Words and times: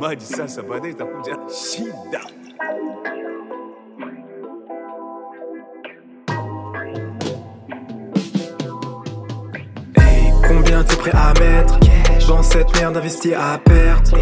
maji 0.00 0.26
sasa, 0.26 0.62
baadaye 0.62 0.92
itakuja 0.92 1.36
shida. 1.48 2.20
Hey, 9.96 10.32
combien 10.48 10.82
t'es 10.84 10.96
prêt 10.96 11.12
à 11.14 11.34
mettre 11.38 11.78
dans 12.26 12.42
cette 12.42 12.74
merde 12.80 12.96
investie 12.96 13.34
à 13.34 13.58
perte? 13.58 14.12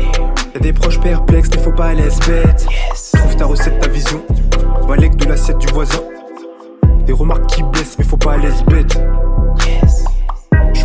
Y'a 0.54 0.61
des 0.61 0.72
proches 0.72 1.00
perplexes, 1.00 1.50
mais 1.54 1.62
faut 1.62 1.72
pas 1.72 1.95
les 1.95 2.10
bêtes. 2.26 2.66
Trouve 3.12 3.36
ta 3.36 3.46
recette, 3.46 3.79
ta 3.79 3.88
vision. 3.88 4.20
Balèque 4.88 5.16
de 5.16 5.26
l'assiette 5.26 5.58
du 5.58 5.68
voisin. 5.68 6.03
Des 7.06 7.12
remarques 7.12 7.46
qui 7.46 7.62
blessent, 7.62 7.96
mais 7.98 8.04
faut 8.04 8.17
pas 8.17 8.36
les 8.36 8.50
bêtes. 8.67 9.00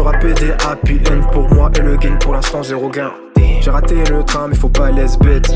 Je 0.04 0.10
rappé 0.10 0.34
des 0.34 0.52
happy 0.52 1.00
end 1.10 1.22
pour 1.32 1.50
moi 1.54 1.72
et 1.78 1.82
le 1.82 1.96
gain 1.96 2.18
pour 2.20 2.34
l'instant 2.34 2.62
zéro 2.62 2.90
gain. 2.90 3.14
J'ai 3.62 3.72
raté 3.72 3.96
le 3.96 4.22
train, 4.26 4.50
mais 4.50 4.56
faut 4.56 4.68
pas 4.68 4.92
les 4.92 5.06
bêtes. 5.22 5.50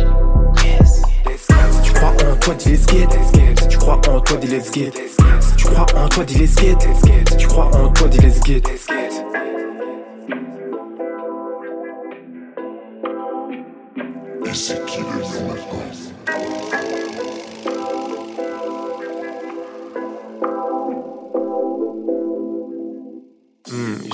Tu 1.83 1.91
crois 1.91 2.11
en 2.11 2.35
toi, 2.37 2.53
dis 2.53 2.69
les 2.69 2.77
skate. 2.77 3.11
Si 3.59 3.67
tu 3.67 3.77
crois 3.77 3.99
en 4.07 4.21
toi, 4.21 4.37
dis 4.37 4.47
les 4.47 4.61
skate. 4.61 4.97
Si 5.41 5.55
tu 5.57 5.65
crois 5.65 5.85
en 5.97 6.07
toi, 6.07 6.23
dis 6.23 6.35
les 6.35 6.47
skate. 6.47 6.87
Si 7.29 7.35
tu 7.35 7.47
crois 7.47 7.65
en 7.75 7.89
toi, 7.89 8.07
dis 8.07 8.19
les 8.19 8.29
skate. 8.29 8.69
Et 14.45 14.53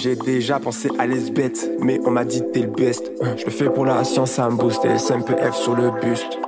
J'ai 0.03 0.17
déjà 0.17 0.59
pensé 0.59 0.89
à 0.99 1.07
les 1.07 1.31
bêtes, 1.31 1.65
mais 1.79 1.97
on 2.05 2.11
m'a 2.11 2.25
dit 2.25 2.43
t'es 2.51 2.59
le 2.59 2.67
best. 2.67 3.09
Je 3.37 3.45
le 3.45 3.51
fais 3.51 3.69
pour 3.69 3.85
la 3.85 4.03
science, 4.03 4.31
ça 4.31 4.49
me 4.49 4.57
booste. 4.57 4.83
SMPF 4.83 5.55
sur 5.55 5.77
le 5.77 5.91
buste. 6.01 6.39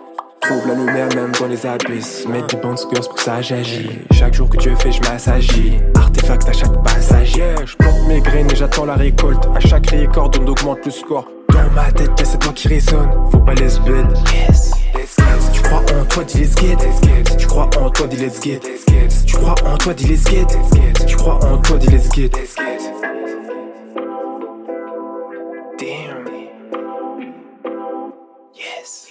Trouve 0.42 0.68
la 0.68 0.74
lumière 0.74 1.08
même 1.16 1.32
dans 1.40 1.48
les 1.48 1.66
abysses. 1.66 2.28
Mets 2.28 2.42
des 2.42 2.58
bandes 2.58 2.78
skirts 2.78 3.08
pour 3.08 3.16
que 3.16 3.22
ça 3.22 3.42
j'agis. 3.42 4.02
Chaque 4.12 4.34
jour 4.34 4.50
que 4.50 4.58
Dieu 4.58 4.76
fait, 4.76 4.92
je 4.92 5.02
m'assagis. 5.04 5.80
Artefact 5.96 6.50
à 6.50 6.52
chaque 6.52 6.84
passage. 6.84 7.38
Yeah, 7.38 7.66
je 7.66 7.78
plante 7.78 8.06
mes 8.10 8.20
graines 8.20 8.52
et 8.52 8.56
j'attends 8.58 8.84
la 8.84 8.96
récolte. 8.96 9.48
À 9.56 9.62
chaque 9.62 9.90
record, 9.90 10.32
on 10.38 10.48
augmente 10.48 10.86
le 10.86 10.92
score. 10.92 11.26
Dans 11.48 11.72
ma 11.74 11.90
tête, 11.94 12.12
y'a 12.20 12.26
c'est 12.26 12.40
toi 12.40 12.52
qui 12.54 12.68
résonne. 12.68 13.10
Faut 13.32 13.40
pas 13.40 13.54
les 13.54 13.62
bêtes. 13.62 14.18
Si 15.40 15.52
tu 15.54 15.62
crois 15.62 15.80
en 15.80 16.04
toi, 16.10 16.26
dis 16.26 16.40
les 16.40 16.48
skate. 16.48 16.86
Si 17.30 17.38
tu 17.38 17.48
crois 17.48 17.70
en 17.80 17.90
toi, 17.90 18.06
dis 18.08 18.18
les 18.18 18.30
skate. 18.30 18.68
Si 19.08 19.26
tu 19.26 19.38
crois 19.38 19.56
en 19.66 19.78
toi, 19.78 19.94
dis 19.94 20.08
les 20.08 20.18
skate. 20.18 20.58
Si 21.00 21.06
tu 21.06 21.16
crois 21.16 21.40
en 21.46 21.58
toi, 21.60 21.78
dis 21.78 21.88
les 21.88 22.00
skate. 22.00 22.38
Si 28.86 29.08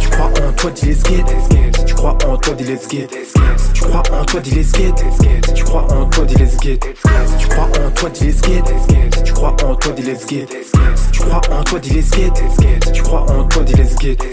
tu 0.00 0.08
crois 0.08 0.30
en 0.42 0.52
toi, 0.54 0.70
dis 0.70 0.86
les 0.86 0.94
skate. 0.94 1.28
Si 1.76 1.84
tu 1.84 1.94
crois 1.94 2.16
en 2.26 2.38
toi, 2.38 2.54
dis 2.54 2.64
les 2.64 2.76
skate. 2.78 3.14
Si 3.58 3.72
tu 3.74 3.82
crois 3.82 4.02
en 4.10 4.24
toi, 4.24 4.40
dis 4.40 4.50
les 4.54 4.64
skate. 4.64 4.98
Si 5.46 5.52
tu 5.52 5.64
crois 5.64 5.86
en 5.92 6.06
toi, 6.06 6.24
dis 6.24 6.34
les 6.36 6.46
skate. 6.46 6.84
Si 7.26 7.36
tu 7.36 7.48
crois 7.48 7.68
en 7.78 7.90
toi, 7.90 8.08
dis 8.10 8.22
les 8.22 8.32
skate. 8.32 8.66
Si 9.14 9.22
tu 9.22 9.32
crois 9.34 9.56
en 9.62 9.74
toi, 9.74 9.92
dis 9.92 10.02
les 10.02 10.16
skate. 10.16 10.50
Si 10.96 11.10
tu 11.12 11.20
crois 11.20 11.40
en 11.50 11.64
toi, 11.64 11.78
dis 11.78 11.90
les 11.90 12.02
skate. 12.02 12.42
Si 12.86 12.92
tu 12.92 13.02
crois 13.02 13.26
en 13.30 13.44
toi, 13.44 13.62
dis 13.62 13.74
les 13.74 13.84
skate. 13.84 14.24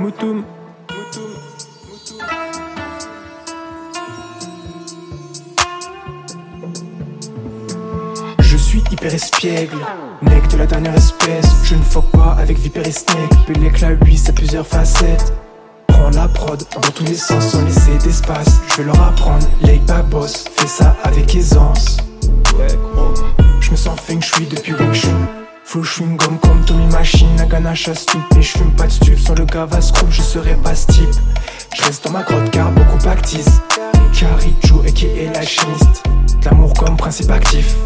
Moutoum. 0.00 0.44
Je 8.38 8.56
suis 8.56 8.82
hyper 8.90 9.14
espiègle, 9.14 9.76
mec 10.22 10.48
de 10.48 10.56
la 10.56 10.64
dernière 10.64 10.94
espèce. 10.94 11.44
Je 11.64 11.74
ne 11.74 11.82
fuck 11.82 12.10
pas 12.12 12.34
avec 12.38 12.58
Viper 12.58 12.80
et 12.86 12.92
Snake. 12.92 13.30
Pelec 13.46 13.80
la 13.80 13.90
8, 13.90 14.16
c'est 14.16 14.34
plusieurs 14.34 14.66
facettes. 14.66 15.34
Prends 15.88 16.10
la 16.10 16.28
prod 16.28 16.62
dans 16.74 16.80
tous 16.80 17.04
les 17.04 17.14
sens 17.14 17.50
sans 17.50 17.62
laisser 17.62 17.98
d'espace. 18.02 18.60
Je 18.68 18.76
vais 18.78 18.84
leur 18.84 19.02
apprendre, 19.02 19.46
les 19.60 19.78
pas 19.80 20.02
boss, 20.02 20.46
fais 20.56 20.66
ça 20.66 20.96
avec 21.04 21.34
aisance. 21.34 21.98
Je 23.60 23.70
me 23.70 23.76
sens 23.76 24.00
feng 24.00 24.20
shui 24.22 24.46
depuis 24.46 24.72
Wing 24.72 24.94
Chun. 24.94 25.28
Flow 25.70 25.84
chewing 25.84 26.16
gum 26.16 26.36
comme 26.40 26.64
Tommy 26.64 26.84
Machine, 26.86 27.32
Nagana 27.36 27.76
chasse. 27.76 28.04
Mais 28.34 28.42
je 28.42 28.58
fume 28.58 28.72
pas 28.72 28.88
de 28.88 28.90
stup, 28.90 29.16
sans 29.16 29.36
le 29.36 29.44
gavas 29.44 29.92
groupe, 29.94 30.10
je 30.10 30.20
serais 30.20 30.56
pas 30.56 30.74
ce 30.74 30.88
type. 30.88 31.14
Je 31.76 31.84
reste 31.84 32.02
dans 32.02 32.10
ma 32.10 32.24
grotte 32.24 32.50
car 32.50 32.72
beaucoup 32.72 32.98
pactisent. 32.98 33.62
Carrie 34.12 34.56
Joe 34.64 34.84
et 34.84 34.92
qui 34.92 35.06
est 35.06 35.32
la 35.32 35.42
chimiste. 35.42 36.02
L'amour 36.44 36.72
comme 36.74 36.96
principe 36.96 37.30
actif. 37.30 37.76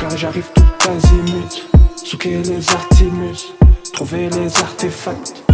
Car 0.00 0.16
j'arrive 0.16 0.50
tout 0.52 0.90
azimut. 0.90 1.68
Souquer 1.94 2.42
les 2.42 2.68
artimus. 2.68 3.54
Trouver 3.92 4.30
les 4.30 4.56
artefacts. 4.56 5.44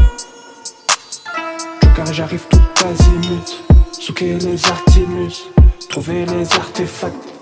Car 1.94 2.14
j'arrive 2.14 2.46
tout 2.48 2.62
azimut. 2.82 3.62
Souquer 3.92 4.38
les 4.38 4.64
artimus. 4.64 5.50
Trouver 5.90 6.24
les 6.24 6.50
artefacts. 6.54 7.35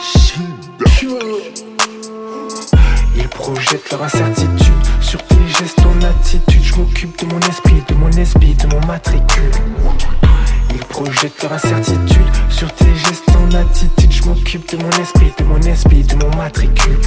Shida. 0.00 1.18
Ils 3.16 3.28
projettent 3.28 3.90
leur 3.90 4.04
incertitude 4.04 4.72
sur 5.00 5.20
tes 5.24 5.48
gestes, 5.48 5.76
ton 5.82 6.06
attitude. 6.06 6.62
Je 6.62 6.76
m'occupe 6.76 7.18
de 7.18 7.26
mon 7.26 7.40
esprit, 7.40 7.82
de 7.88 7.94
mon 7.94 8.10
esprit, 8.10 8.54
de 8.54 8.66
mon 8.68 8.86
matricule. 8.86 9.50
Ils 10.70 10.84
projettent 10.84 11.42
leur 11.42 11.54
incertitude 11.54 12.22
sur 12.50 12.72
tes 12.72 12.94
gestes, 12.94 13.26
ton 13.26 13.58
attitude. 13.58 14.12
Je 14.12 14.22
m'occupe 14.28 14.70
de 14.70 14.76
mon 14.76 14.90
esprit, 14.90 15.32
de 15.36 15.44
mon 15.44 15.60
esprit, 15.60 16.04
de 16.04 16.14
mon 16.14 16.36
matricule. 16.36 17.00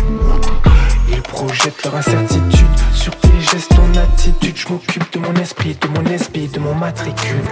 Ils 1.10 1.22
projettent 1.22 1.86
leur 1.86 1.96
incertitude 1.96 2.68
sur 2.94 3.16
tes 3.16 3.40
gestes, 3.40 3.70
ton 3.70 3.98
attitude. 3.98 4.58
Je 4.58 4.68
m'occupe 4.68 5.14
de 5.14 5.20
mon 5.20 5.34
esprit, 5.36 5.78
de 5.80 5.88
mon 5.88 6.06
esprit, 6.06 6.48
de 6.50 6.60
mon 6.60 6.76
matricule. 6.76 7.46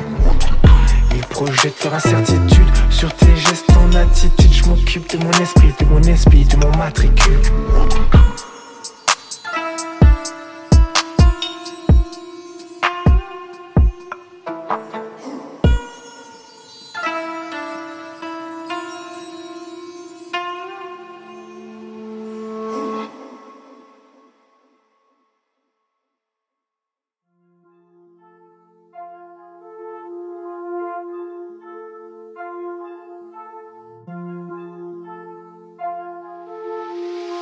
Ils 1.15 1.25
projettent 1.27 1.83
leur 1.85 1.93
incertitude 1.93 2.67
sur 2.89 3.13
tes 3.13 3.35
gestes, 3.37 3.67
ton 3.67 3.97
attitude. 3.97 4.51
Je 4.51 4.65
m'occupe 4.65 5.09
de 5.09 5.23
mon 5.23 5.31
esprit, 5.31 5.73
de 5.79 5.85
mon 5.85 6.01
esprit, 6.01 6.43
de 6.43 6.57
mon 6.57 6.77
matricule. 6.77 7.41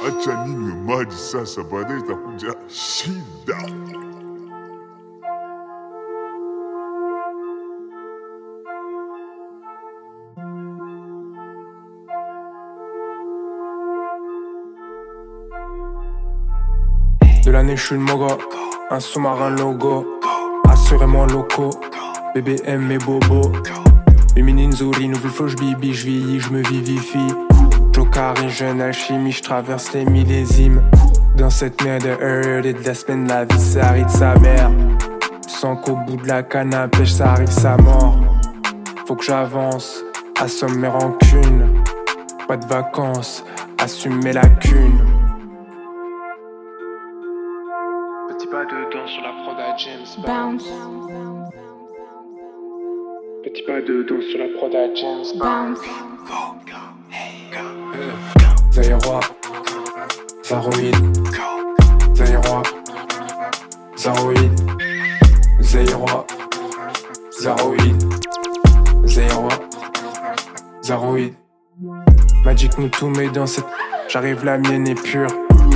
acha 0.07 0.45
ninywe 0.45 0.73
maji 0.87 1.15
sasa, 1.15 1.63
baadaye 1.63 1.99
itakuja 1.99 2.53
shida. 2.67 3.57
De 17.45 17.51
l'année, 17.51 17.75
je 17.75 17.85
suis 17.85 17.95
le 17.95 18.01
moga, 18.01 18.37
un 18.89 18.99
sous-marin 18.99 19.49
logo, 19.49 20.05
assurément 20.69 21.25
loco, 21.25 21.69
BBM 22.33 22.91
et 22.91 22.97
Bobo. 22.99 23.51
Féminine 24.33 24.71
Zori, 24.71 25.07
nouvelle 25.09 25.31
floche, 25.31 25.55
bibi, 25.55 25.93
je 25.93 26.05
vieillis, 26.05 26.39
je 26.39 26.49
me 26.51 26.61
vivifie. 26.61 27.52
Jokari, 28.13 28.49
jeune 28.49 28.79
alchimie, 28.79 29.31
je 29.31 29.41
traverse 29.41 29.91
les 29.93 30.05
millésimes. 30.05 30.83
Dans 31.35 31.49
cette 31.49 31.83
merde 31.83 32.03
de 32.03 32.67
et 32.67 32.73
de 32.73 32.85
la 32.85 32.93
semaine, 32.93 33.27
la 33.27 33.43
vie 33.45 33.59
s'arrête 33.59 34.09
sa 34.11 34.35
mère. 34.35 34.69
Sans 35.47 35.75
qu'au 35.77 35.95
bout 35.95 36.17
de 36.17 36.27
la 36.27 36.43
canne 36.43 36.75
à 36.75 36.87
pêche, 36.87 37.11
ça 37.11 37.31
arrive 37.31 37.49
sa 37.49 37.75
mort. 37.77 38.15
Faut 39.07 39.15
que 39.15 39.23
j'avance, 39.23 40.03
assomme 40.39 40.77
mes 40.77 40.89
rancunes. 40.89 41.83
Pas 42.47 42.57
de 42.57 42.67
vacances, 42.67 43.43
assume 43.79 44.23
mes 44.23 44.33
lacunes. 44.33 44.99
Petit 48.29 48.47
pas 48.47 48.65
dedans 48.65 49.07
sur 49.07 49.23
la 49.23 49.31
prod 49.43 49.57
à 49.57 49.75
James 49.77 50.23
Bounce, 50.23 50.65
Petit 53.43 53.63
pas 53.63 53.81
dedans 53.81 54.21
sur 54.29 54.39
la 54.39 54.49
prod 54.55 54.75
à 54.75 54.93
James 54.93 55.39
bounce, 55.39 55.79
Zaïrois, 58.73 59.19
Zaroïd, 60.43 60.95
Zaïrois, 62.15 62.63
Zaroïd, 63.95 64.51
Zaïrois, 65.61 66.25
Zaroïd, 67.39 68.03
Zaïrois, 69.05 69.59
Zaroïd. 70.81 71.33
Magic 72.43 72.75
nous 72.79 72.89
tout 72.89 73.09
met 73.09 73.29
dans 73.29 73.45
cette. 73.45 73.63
J'arrive, 74.07 74.43
la 74.43 74.57
mienne 74.57 74.87
est 74.87 74.99
pure. 74.99 75.29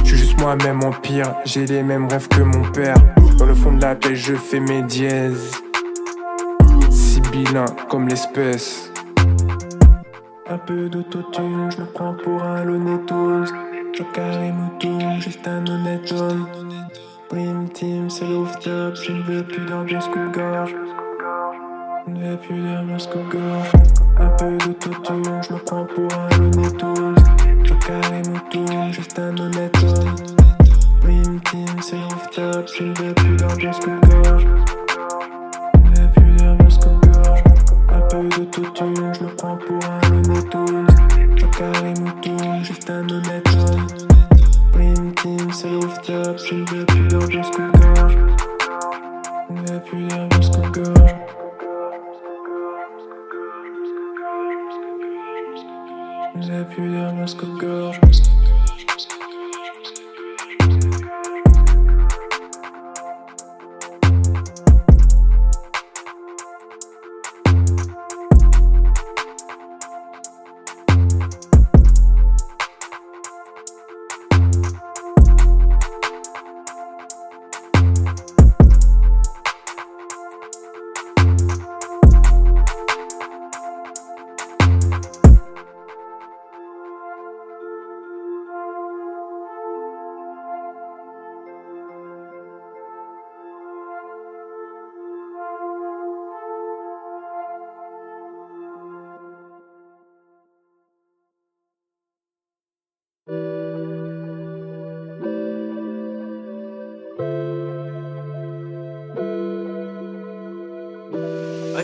Je 0.03 0.07
suis 0.07 0.17
juste 0.17 0.39
moi-même 0.39 0.83
en 0.83 0.91
pire. 0.91 1.35
J'ai 1.45 1.67
les 1.67 1.83
mêmes 1.83 2.07
rêves 2.07 2.27
que 2.27 2.41
mon 2.41 2.63
père. 2.71 2.97
Dans 3.37 3.45
le 3.45 3.53
fond 3.53 3.73
de 3.73 3.81
la 3.81 3.95
tête, 3.95 4.15
je 4.15 4.33
fais 4.33 4.59
mes 4.59 4.81
dièses. 4.81 5.51
Sibyllin 6.89 7.65
comme 7.89 8.07
l'espèce. 8.07 8.91
Un 10.49 10.57
peu 10.59 10.87
d'autotune, 10.87 11.69
je 11.71 11.81
me 11.81 11.85
prends 11.87 12.13
pour 12.13 12.41
un 12.41 12.63
Looney. 12.63 12.97
Joker 13.93 14.41
et 14.41 14.51
Moutoum, 14.53 15.19
juste 15.19 15.45
un 15.45 15.65
honnête 15.67 16.09
homme. 16.13 16.47
Brim 17.29 17.67
Team, 17.69 18.09
c'est 18.09 18.25
l'off-top, 18.25 18.95
je 18.95 19.11
ne 19.11 19.21
veux 19.23 19.43
plus 19.43 19.65
d'ambiance 19.65 20.07
coupe-gorge. 20.07 20.73
Je 22.05 22.11
ne 22.11 22.29
veux 22.29 22.37
plus 22.37 22.61
d'ambiance 22.61 23.07
coupe-gorge. 23.07 23.71
Un 24.19 24.29
peu 24.29 24.57
d'autotune, 24.57 25.41
je 25.41 25.53
me 25.53 25.59
prends 25.59 25.85
pour 25.85 26.07
un 26.13 26.26
veux 46.31 46.85
plus 46.85 47.07
d'ambiance 47.07 47.51
coupe-gorge. 47.51 48.17
Je 49.49 49.53
ne 49.53 49.71
veux 49.71 49.79
plus 49.79 50.07
coupe-gorge. 50.49 51.15
Je 56.35 56.51
ne 56.51 56.57
veux 56.57 56.65
plus 56.65 56.89
d'ambiance 56.91 57.33
coupe-gorge. 57.33 57.66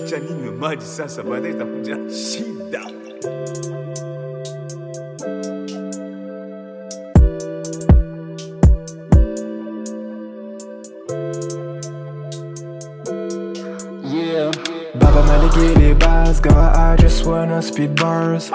Acha 0.03 0.17
ninywe 0.19 0.51
maji 0.51 0.85
sasa, 0.85 1.23
baadaye 1.23 1.53
itakuja 1.53 1.97
shida. 2.09 2.81
Baba 14.95 15.21
m'a 15.23 15.37
légué 15.37 15.79
les 15.79 15.93
bases, 15.93 16.39
Gava 16.41 16.73
I 16.75 16.95
just 17.01 17.25
wanna 17.25 17.61
speed 17.61 17.95
bars 17.95 18.51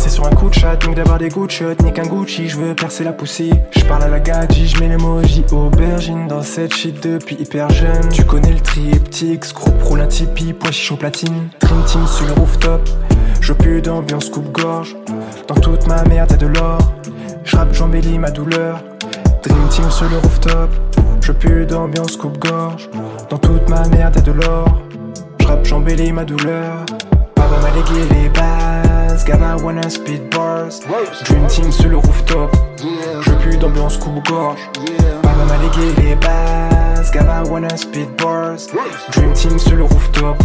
Percer 0.00 0.14
sur 0.14 0.26
un 0.26 0.30
coup 0.30 0.48
de 0.48 0.54
chat, 0.54 0.76
donc 0.76 0.94
d'avoir 0.94 1.18
des 1.18 1.28
good 1.28 1.50
shots 1.50 1.74
Ni 1.84 1.92
qu'un 1.92 2.06
Gucci, 2.06 2.48
je 2.48 2.56
veux 2.56 2.74
percer 2.74 3.04
la 3.04 3.12
poussière. 3.12 3.54
Je 3.70 3.84
parle 3.84 4.04
à 4.04 4.08
la 4.08 4.18
gadji, 4.18 4.66
je 4.66 4.80
mets 4.80 4.88
l'emoji 4.88 5.44
aubergine 5.52 6.26
Dans 6.26 6.40
cette 6.40 6.72
shit 6.72 7.02
depuis 7.02 7.36
hyper 7.38 7.68
jeune. 7.68 8.08
Tu 8.10 8.24
connais 8.24 8.52
le 8.52 8.60
triptyque, 8.60 9.44
screw 9.44 9.70
pro 9.78 9.96
la 9.96 10.06
tipi, 10.06 10.54
pois 10.54 10.70
chichon 10.70 10.96
platine. 10.96 11.50
Dream 11.60 11.84
team 11.84 12.06
sur 12.06 12.24
le 12.24 12.32
rooftop 12.32 12.80
Je 13.42 13.52
plus 13.52 13.82
d'ambiance 13.82 14.30
coupe-gorge. 14.30 14.96
Dans 15.48 15.56
toute 15.56 15.86
ma 15.86 16.02
merde 16.04 16.30
y'a 16.30 16.36
de 16.38 16.46
l'or 16.46 16.78
Je 17.44 17.56
rappe, 17.56 17.74
j'embellis 17.74 18.18
ma 18.18 18.30
douleur. 18.30 18.82
Dream 19.42 19.68
team 19.68 19.90
sur 19.90 20.08
le 20.08 20.16
rooftop 20.16 20.70
Je 21.20 21.32
plus 21.32 21.66
d'ambiance 21.66 22.16
coupe-gorge. 22.16 22.88
Dans 23.28 23.38
toute 23.38 23.68
ma 23.68 23.86
merde 23.88 24.16
y'a 24.16 24.22
de 24.22 24.32
l'or 24.32 24.80
J'rappe, 25.40 25.66
j'embellis 25.66 26.12
ma 26.12 26.24
douleur. 26.24 26.86
Papa 27.34 27.56
m'a 27.60 27.68
légué 27.68 28.14
les 28.14 28.30
bases. 29.20 29.24
Gamma 29.24 29.56
wanna 29.62 29.88
speed 29.90 30.30
bars. 30.30 30.80
Dream 31.24 31.46
team 31.48 31.72
sur 31.72 31.88
le 31.88 31.96
rooftop. 31.96 32.50
Je 33.22 33.30
plus 33.42 33.56
d'ambiance 33.56 33.96
coupe-gorge. 33.96 34.58
Papa 35.22 35.44
m'a 35.44 35.56
légué 35.58 36.02
les 36.02 36.14
bases. 36.16 37.10
Gamma 37.10 37.42
wanna 37.44 37.76
speed 37.76 38.16
bars. 38.16 38.68
Dream 39.12 39.32
team 39.32 39.58
sur 39.58 39.76
le 39.76 39.84
rooftop. 39.84 40.36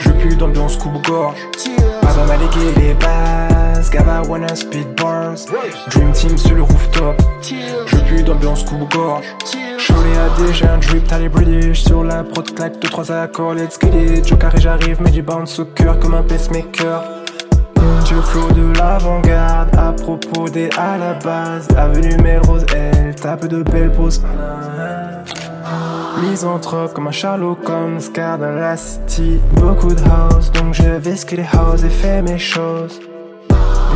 Je 0.00 0.10
plus 0.10 0.36
d'ambiance 0.36 0.76
coupe-gorge. 0.76 1.36
Papa 2.00 2.24
m'a 2.26 2.36
légué 2.36 2.80
les 2.80 2.94
bases. 2.94 3.90
Gamma 3.90 4.22
wanna 4.22 4.54
speed 4.54 4.94
bars. 4.96 5.46
Dream 5.90 6.12
team 6.12 6.36
sur 6.36 6.54
le 6.54 6.62
rooftop. 6.62 7.20
Je 7.42 7.96
plus 8.08 8.22
d'ambiance 8.22 8.64
coupe-gorge. 8.64 9.24
Cholet 9.86 10.16
a 10.16 10.46
déjà 10.46 10.74
un 10.74 10.78
drip, 10.78 11.04
t'as 11.08 11.18
les 11.18 11.28
British 11.28 11.82
Sur 11.82 12.04
la 12.04 12.22
prod 12.22 12.54
claque, 12.54 12.78
2-3 12.78 13.10
accords, 13.10 13.54
let's 13.54 13.76
get 13.80 13.88
it 13.88 14.28
Joker 14.28 14.54
et 14.54 14.60
j'arrive, 14.60 14.98
mais 15.02 15.12
j'ai 15.12 15.22
bounce 15.22 15.58
au 15.58 15.64
cœur 15.64 15.98
comme 15.98 16.14
un 16.14 16.22
pacemaker 16.22 17.21
Le 18.12 18.20
flow 18.20 18.50
de 18.50 18.78
l'avant-garde. 18.78 19.74
À 19.76 19.92
propos 19.92 20.48
des 20.48 20.68
à 20.76 20.98
la 20.98 21.14
base 21.14 21.66
Avenue 21.76 22.16
Melrose, 22.22 22.66
elle 22.74 23.14
tape 23.14 23.46
de 23.46 23.62
belles 23.62 23.92
poses. 23.92 24.22
Misanthrope 26.20 26.92
comme 26.92 27.08
un 27.08 27.10
Sherlock 27.10 27.66
Holmes 27.68 28.00
Car 28.12 28.38
dans 28.38 28.50
la 28.50 28.76
city, 28.76 29.40
beaucoup 29.54 29.94
de 29.94 30.02
house. 30.02 30.52
Donc 30.52 30.74
je 30.74 30.82
vais 30.82 31.16
ce 31.16 31.34
les 31.34 31.46
house 31.54 31.84
et 31.84 31.88
fais 31.88 32.20
mes 32.20 32.38
choses. 32.38 33.00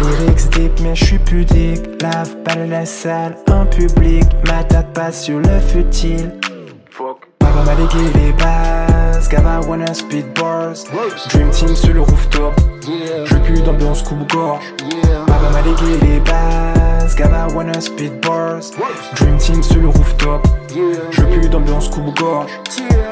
Lyrics 0.01 0.51
deep 0.51 0.73
mais 0.83 0.95
je 0.95 1.05
suis 1.05 1.19
pudique. 1.19 2.03
Lave 2.03 2.37
pas 2.37 2.57
la 2.57 2.87
salle, 2.87 3.37
en 3.51 3.67
public. 3.67 4.25
Ma 4.47 4.65
tête 4.65 4.93
passe 4.95 5.25
sur 5.25 5.39
le 5.39 5.61
futile 5.61 6.33
Les 7.67 8.33
bases. 8.33 9.29
Gava 9.29 9.61
wanna 9.67 9.93
speed 9.93 10.33
bars 10.35 10.85
Dream 11.31 11.51
team 11.51 11.75
sur 11.75 11.93
le 11.93 12.01
rooftop. 12.01 12.55
Je 12.81 13.35
plus 13.39 13.61
d'ambiance 13.61 14.03
coupe-gorge 14.03 14.63
Papa 15.27 15.51
m'a 15.51 15.63
légué 15.63 15.99
les 16.07 16.21
bases. 16.21 17.17
Gava 17.17 17.49
wanna 17.53 17.81
speed 17.81 18.21
bars 18.21 18.71
Dream 19.17 19.37
team 19.39 19.65
sur 19.65 19.81
le 19.81 19.89
rooftop. 19.89 20.47
Je 21.11 21.23
plus 21.23 21.49
d'ambiance 21.49 21.89
coupe-gorge 21.89 22.53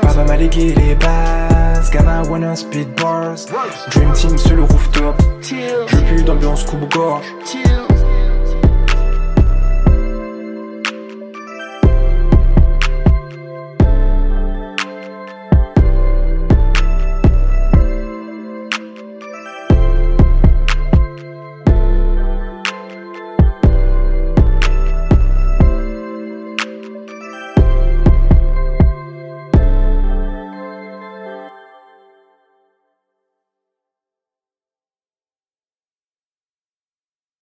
Papa 0.01 0.23
m'a 0.25 0.37
légué 0.37 0.73
les 0.77 0.95
bases. 0.95 1.91
Gava 1.91 2.23
wanna 2.31 2.55
speed 2.55 2.95
bars 2.95 3.47
Dream 3.91 4.13
team 4.13 4.39
sur 4.39 4.55
le 4.55 4.63
rooftop. 4.63 5.21
Je 5.43 5.97
plus 6.07 6.23
d'ambiance 6.23 6.63
coupe-gorge 6.63 7.25